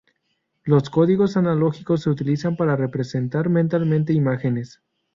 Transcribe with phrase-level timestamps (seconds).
[0.63, 4.81] Los códigos analógicos se utilizan para representar mentalmente imágenes.